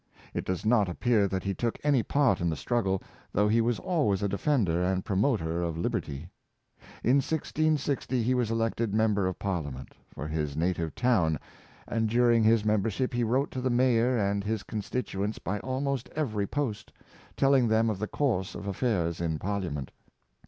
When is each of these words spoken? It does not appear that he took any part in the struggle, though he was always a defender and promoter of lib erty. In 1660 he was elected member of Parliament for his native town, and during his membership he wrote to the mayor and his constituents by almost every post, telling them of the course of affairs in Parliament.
It 0.33 0.45
does 0.45 0.65
not 0.65 0.89
appear 0.89 1.27
that 1.27 1.43
he 1.43 1.53
took 1.53 1.77
any 1.83 2.01
part 2.01 2.41
in 2.41 2.49
the 2.49 2.55
struggle, 2.55 3.03
though 3.31 3.47
he 3.47 3.61
was 3.61 3.77
always 3.77 4.23
a 4.23 4.27
defender 4.27 4.81
and 4.83 5.05
promoter 5.05 5.61
of 5.61 5.77
lib 5.77 5.91
erty. 5.93 6.27
In 7.03 7.17
1660 7.17 8.23
he 8.23 8.33
was 8.33 8.49
elected 8.49 8.95
member 8.95 9.27
of 9.27 9.37
Parliament 9.37 9.93
for 10.11 10.27
his 10.27 10.57
native 10.57 10.95
town, 10.95 11.37
and 11.87 12.09
during 12.09 12.41
his 12.43 12.65
membership 12.65 13.13
he 13.13 13.23
wrote 13.23 13.51
to 13.51 13.61
the 13.61 13.69
mayor 13.69 14.17
and 14.17 14.43
his 14.43 14.63
constituents 14.63 15.37
by 15.37 15.59
almost 15.59 16.09
every 16.15 16.47
post, 16.47 16.91
telling 17.37 17.67
them 17.67 17.87
of 17.87 17.99
the 17.99 18.07
course 18.07 18.55
of 18.55 18.65
affairs 18.65 19.21
in 19.21 19.37
Parliament. 19.37 19.91